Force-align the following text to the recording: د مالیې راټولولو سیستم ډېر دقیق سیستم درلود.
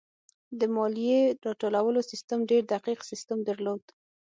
د 0.59 0.61
مالیې 0.75 1.21
راټولولو 1.45 1.99
سیستم 2.11 2.39
ډېر 2.49 2.61
دقیق 2.73 2.99
سیستم 3.11 3.37
درلود. 3.49 3.83